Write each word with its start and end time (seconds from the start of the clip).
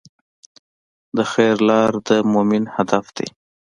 د 1.15 1.17
خیر 1.31 1.55
لاره 1.67 1.99
د 2.07 2.09
مؤمن 2.31 2.63
هدف 2.75 3.05
دی. 3.17 3.27